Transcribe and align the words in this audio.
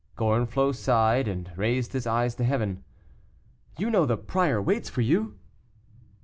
Gorenflot 0.17 0.73
sighed, 0.73 1.27
and 1.27 1.51
raised 1.55 1.93
his 1.93 2.07
eyes 2.07 2.33
to 2.33 2.43
Heaven. 2.43 2.83
"You 3.77 3.91
know 3.91 4.07
the 4.07 4.17
prior 4.17 4.59
waits 4.59 4.89
for 4.89 5.01
you?" 5.01 5.37